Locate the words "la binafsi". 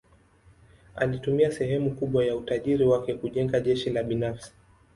3.89-4.51